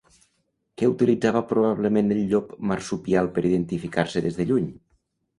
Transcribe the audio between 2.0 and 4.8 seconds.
el llop marsupial per identificar-se des de lluny?